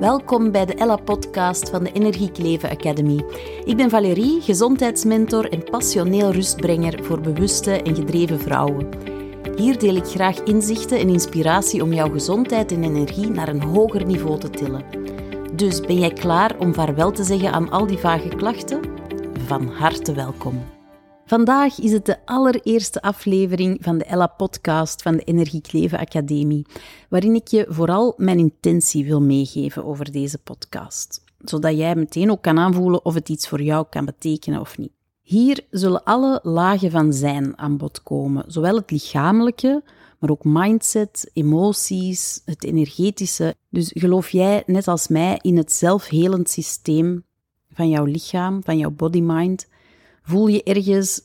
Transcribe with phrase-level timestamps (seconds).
[0.00, 3.24] Welkom bij de Ella-podcast van de Energiek Leven Academy.
[3.64, 8.88] Ik ben Valérie, gezondheidsmentor en passioneel rustbrenger voor bewuste en gedreven vrouwen.
[9.56, 14.04] Hier deel ik graag inzichten en inspiratie om jouw gezondheid en energie naar een hoger
[14.04, 14.84] niveau te tillen.
[15.54, 18.80] Dus ben jij klaar om vaarwel te zeggen aan al die vage klachten?
[19.46, 20.75] Van harte welkom.
[21.28, 26.66] Vandaag is het de allereerste aflevering van de Ella-podcast van de Energiek Leven Academie,
[27.08, 32.42] waarin ik je vooral mijn intentie wil meegeven over deze podcast, zodat jij meteen ook
[32.42, 34.92] kan aanvoelen of het iets voor jou kan betekenen of niet.
[35.22, 39.82] Hier zullen alle lagen van zijn aan bod komen, zowel het lichamelijke,
[40.18, 43.54] maar ook mindset, emoties, het energetische.
[43.70, 47.24] Dus geloof jij, net als mij, in het zelfhelend systeem
[47.72, 49.66] van jouw lichaam, van jouw body-mind?
[50.26, 51.20] Voel je ergens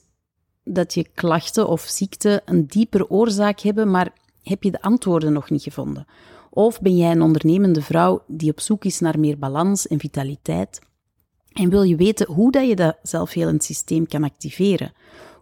[0.64, 5.50] dat je klachten of ziekte een diepere oorzaak hebben, maar heb je de antwoorden nog
[5.50, 6.06] niet gevonden?
[6.50, 10.80] Of ben jij een ondernemende vrouw die op zoek is naar meer balans en vitaliteit?
[11.52, 14.94] En wil je weten hoe dat je dat zelfhelend systeem kan activeren?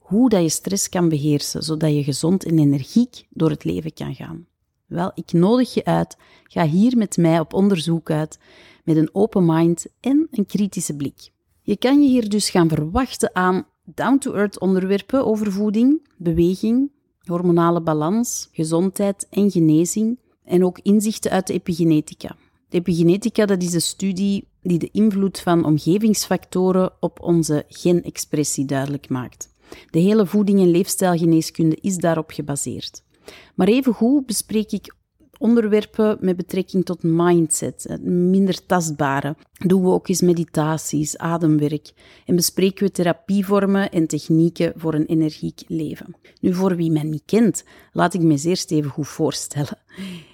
[0.02, 4.16] Hoe dat je stress kan beheersen, zodat je gezond en energiek door het leven kan
[4.16, 4.48] gaan?
[4.86, 6.18] Wel, ik nodig je uit.
[6.44, 8.40] Ga hier met mij op onderzoek uit,
[8.84, 11.32] met een open mind en een kritische blik.
[11.70, 16.92] Je kan je hier dus gaan verwachten aan down-to-earth onderwerpen over voeding, beweging,
[17.24, 22.36] hormonale balans, gezondheid en genezing en ook inzichten uit de epigenetica.
[22.70, 29.10] De epigenetica dat is de studie die de invloed van omgevingsfactoren op onze genexpressie duidelijk
[29.10, 29.50] maakt.
[29.90, 33.04] De hele voeding- en leefstijlgeneeskunde is daarop gebaseerd.
[33.56, 34.96] Maar evengoed bespreek ik
[35.40, 39.36] onderwerpen met betrekking tot mindset, minder tastbare.
[39.52, 41.92] Doen we ook eens meditaties, ademwerk
[42.26, 46.16] en bespreken we therapievormen en technieken voor een energiek leven.
[46.42, 49.78] Nu, voor wie mij niet kent, laat ik me eerst even goed voorstellen.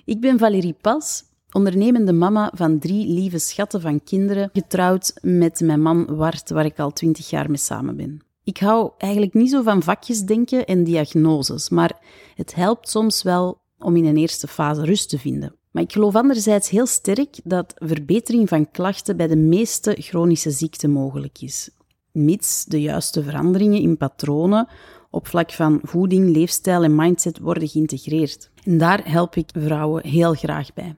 [0.06, 5.82] Ik ben Valérie Pas, ondernemende mama van drie lieve schatten van kinderen, getrouwd met mijn
[5.82, 8.24] man Wart, waar ik al twintig jaar mee samen ben.
[8.44, 12.00] Ik hou eigenlijk niet zo van vakjes denken en diagnoses, maar
[12.36, 15.56] het helpt soms wel om in een eerste fase rust te vinden.
[15.72, 20.92] Maar ik geloof anderzijds heel sterk dat verbetering van klachten bij de meeste chronische ziekten
[20.92, 21.70] mogelijk is,
[22.12, 24.68] mits de juiste veranderingen in patronen
[25.10, 28.50] op vlak van voeding, leefstijl en mindset worden geïntegreerd.
[28.64, 30.96] En daar help ik vrouwen heel graag bij.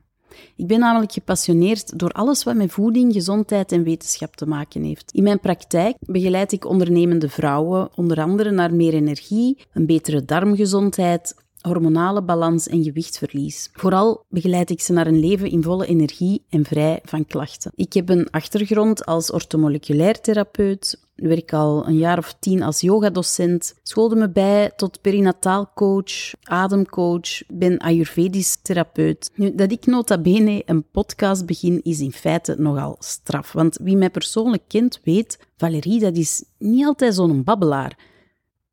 [0.55, 5.11] Ik ben namelijk gepassioneerd door alles wat met voeding, gezondheid en wetenschap te maken heeft.
[5.11, 11.35] In mijn praktijk begeleid ik ondernemende vrouwen onder andere naar meer energie, een betere darmgezondheid,
[11.67, 13.69] hormonale balans en gewichtverlies.
[13.73, 17.71] Vooral begeleid ik ze naar een leven in volle energie en vrij van klachten.
[17.75, 23.75] Ik heb een achtergrond als ortomoleculair therapeut, werk al een jaar of tien als yogadocent,
[23.83, 29.31] schoolde me bij tot perinataal coach, ademcoach, ben ayurvedisch therapeut.
[29.35, 33.97] Nu, dat ik nota bene een podcast begin is in feite nogal straf, want wie
[33.97, 37.97] mij persoonlijk kent weet, Valerie, dat is niet altijd zo'n babbelaar.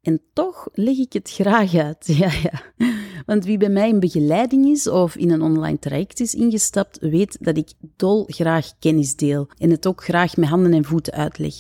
[0.04, 2.06] En toch leg ik het graag uit.
[2.16, 2.62] Ja, ja.
[3.26, 7.36] Want wie bij mij in begeleiding is of in een online traject is ingestapt, weet
[7.40, 11.54] dat ik dol graag kennis deel en het ook graag met handen en voeten uitleg.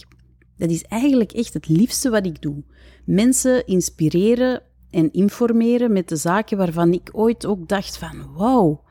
[0.56, 2.62] Dat is eigenlijk echt het liefste wat ik doe.
[3.04, 8.82] Mensen inspireren en informeren met de zaken waarvan ik ooit ook dacht van wauw,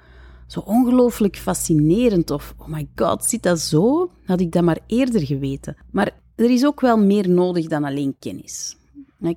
[0.48, 4.12] zo ongelooflijk fascinerend of oh my god, zit dat zo?
[4.26, 5.78] Had ik dat maar eerder geweten.
[5.92, 8.78] Maar er is ook wel meer nodig dan alleen kennis.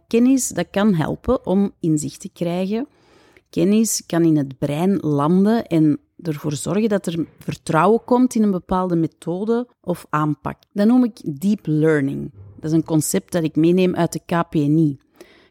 [0.07, 2.87] Kennis dat kan helpen om inzicht te krijgen.
[3.51, 8.51] Kennis kan in het brein landen en ervoor zorgen dat er vertrouwen komt in een
[8.51, 10.59] bepaalde methode of aanpak.
[10.73, 12.33] Dat noem ik deep learning.
[12.61, 14.99] Dat is een concept dat ik meeneem uit de KPNI.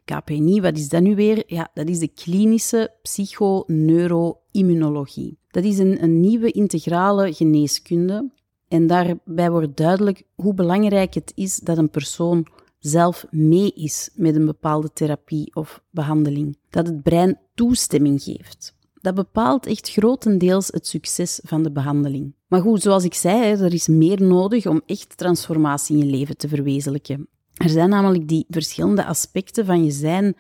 [0.05, 1.43] KPNI, wat is dat nu weer?
[1.47, 5.37] Ja, dat is de klinische psychoneuroimmunologie.
[5.47, 8.31] Dat is een, een nieuwe integrale geneeskunde.
[8.67, 12.47] En daarbij wordt duidelijk hoe belangrijk het is dat een persoon
[12.85, 16.57] zelf mee is met een bepaalde therapie of behandeling.
[16.69, 18.75] Dat het brein toestemming geeft.
[19.01, 22.35] Dat bepaalt echt grotendeels het succes van de behandeling.
[22.47, 26.37] Maar goed, zoals ik zei, er is meer nodig om echt transformatie in je leven
[26.37, 27.27] te verwezenlijken.
[27.53, 30.35] Er zijn namelijk die verschillende aspecten van je zijn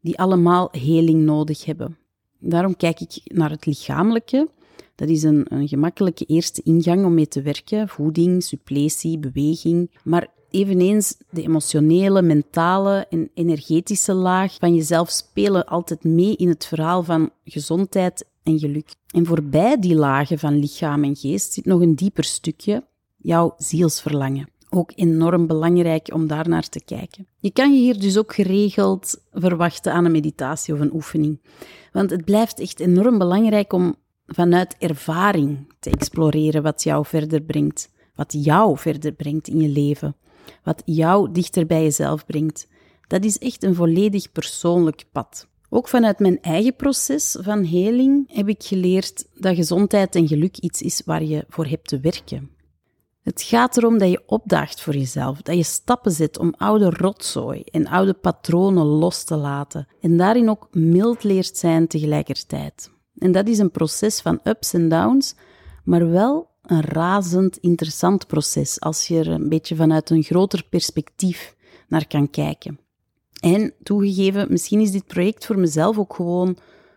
[0.00, 1.98] die allemaal heling nodig hebben.
[2.38, 4.48] Daarom kijk ik naar het lichamelijke.
[4.94, 7.88] Dat is een, een gemakkelijke eerste ingang om mee te werken.
[7.88, 9.90] Voeding, suppletie, beweging.
[10.04, 16.66] Maar eveneens de emotionele, mentale en energetische laag van jezelf spelen altijd mee in het
[16.66, 18.94] verhaal van gezondheid en geluk.
[19.10, 22.84] En voorbij die lagen van lichaam en geest zit nog een dieper stukje,
[23.16, 24.48] jouw zielsverlangen.
[24.70, 27.26] Ook enorm belangrijk om daar naar te kijken.
[27.38, 31.40] Je kan je hier dus ook geregeld verwachten aan een meditatie of een oefening.
[31.92, 33.94] Want het blijft echt enorm belangrijk om
[34.26, 37.90] vanuit ervaring te exploreren wat jou verder brengt.
[38.14, 40.16] Wat jou verder brengt in je leven.
[40.62, 42.68] Wat jou dichter bij jezelf brengt.
[43.06, 45.48] Dat is echt een volledig persoonlijk pad.
[45.70, 50.82] Ook vanuit mijn eigen proces van heling heb ik geleerd dat gezondheid en geluk iets
[50.82, 52.50] is waar je voor hebt te werken.
[53.22, 57.62] Het gaat erom dat je opdaagt voor jezelf, dat je stappen zet om oude rotzooi
[57.62, 62.90] en oude patronen los te laten en daarin ook mild leert zijn tegelijkertijd.
[63.18, 65.34] En dat is een proces van ups en downs,
[65.84, 71.54] maar wel een razend interessant proces als je er een beetje vanuit een groter perspectief
[71.88, 72.78] naar kan kijken.
[73.40, 76.56] En toegegeven, misschien is dit project voor mezelf ook gewoon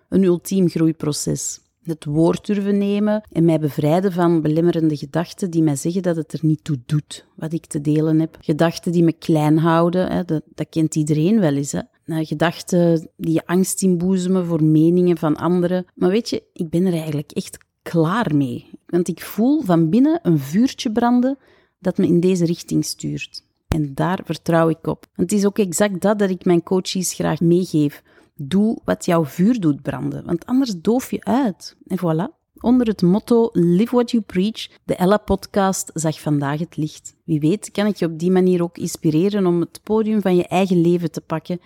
[0.09, 1.59] een ultiem groeiproces.
[1.83, 6.33] Het woord durven nemen en mij bevrijden van belemmerende gedachten die mij zeggen dat het
[6.33, 8.37] er niet toe doet wat ik te delen heb.
[8.41, 11.71] Gedachten die me klein houden, hè, dat, dat kent iedereen wel eens.
[11.71, 11.81] Hè.
[12.05, 15.85] Nou, gedachten die je angst inboezemen voor meningen van anderen.
[15.95, 18.69] Maar weet je, ik ben er eigenlijk echt klaar mee.
[18.85, 21.37] Want ik voel van binnen een vuurtje branden
[21.79, 23.43] dat me in deze richting stuurt.
[23.67, 25.05] En daar vertrouw ik op.
[25.15, 28.03] Het is ook exact dat dat ik mijn coaches graag meegeef.
[28.35, 31.75] Doe wat jouw vuur doet branden, want anders doof je uit.
[31.87, 32.39] En voilà.
[32.59, 37.15] Onder het motto Live What You Preach, de Ella-podcast zag vandaag het licht.
[37.23, 40.47] Wie weet kan ik je op die manier ook inspireren om het podium van je
[40.47, 41.61] eigen leven te pakken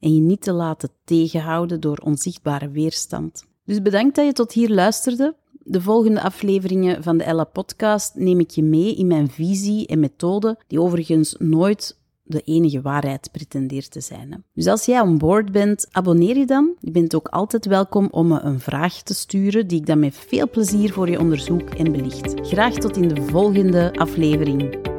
[0.00, 3.44] en je niet te laten tegenhouden door onzichtbare weerstand.
[3.64, 5.34] Dus bedankt dat je tot hier luisterde.
[5.66, 10.00] De volgende afleveringen van de Ella Podcast neem ik je mee in mijn visie en
[10.00, 14.44] methode, die overigens nooit de enige waarheid pretendeert te zijn.
[14.54, 16.74] Dus als jij on board bent, abonneer je dan.
[16.80, 20.14] Je bent ook altijd welkom om me een vraag te sturen, die ik dan met
[20.14, 22.34] veel plezier voor je onderzoek en belicht.
[22.46, 24.92] Graag tot in de volgende aflevering.